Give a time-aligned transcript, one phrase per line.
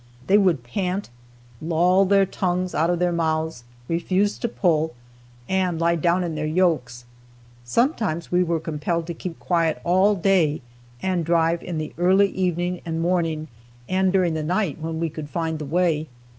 [0.25, 1.11] They would pant,
[1.61, 4.95] loll their tongues out of their mouths, refuse to pull,
[5.47, 7.05] and lie down in their yokes.
[7.63, 10.63] Sometimes we were compelled to keep quiet all day,
[11.03, 13.47] and drive in the early evening and morning,
[13.87, 16.07] and during the night when we could find the way.